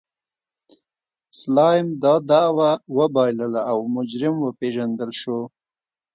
[1.39, 5.39] سلایم دا دعوه وبایلله او مجرم وپېژندل شو.